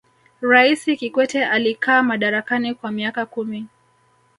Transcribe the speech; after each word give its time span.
raisi 0.41 0.97
kikwete 0.97 1.45
alikaa 1.45 2.03
madarakani 2.03 2.73
kwa 2.73 2.91
miaka 2.91 3.25
kumi 3.25 3.67